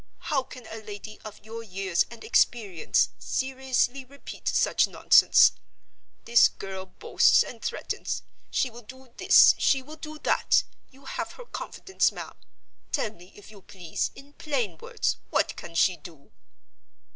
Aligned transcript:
How 0.31 0.41
can 0.41 0.65
a 0.65 0.81
lady 0.81 1.19
of 1.23 1.39
your 1.45 1.61
years 1.61 2.07
and 2.09 2.23
experience 2.23 3.09
seriously 3.19 4.03
repeat 4.03 4.47
such 4.47 4.87
nonsense? 4.87 5.51
This 6.25 6.47
girl 6.47 6.87
boasts 6.87 7.43
and 7.43 7.61
threatens. 7.61 8.23
She 8.49 8.71
will 8.71 8.81
do 8.81 9.13
this; 9.17 9.53
she 9.59 9.83
will 9.83 9.97
do 9.97 10.17
that. 10.23 10.63
You 10.89 11.05
have 11.05 11.33
her 11.33 11.45
confidence, 11.45 12.11
ma'am. 12.11 12.35
Tell 12.91 13.11
me, 13.11 13.31
if 13.35 13.51
you 13.51 13.61
please, 13.61 14.09
in 14.15 14.33
plain 14.33 14.79
words, 14.79 15.17
what 15.29 15.55
can 15.55 15.75
she 15.75 15.97
do?" 15.97 16.31